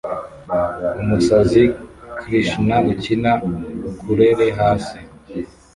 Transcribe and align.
Umusazi 1.01 1.63
krishna 2.19 2.75
ukina 2.91 3.31
ukulele 3.91 4.45
hasi 4.59 4.97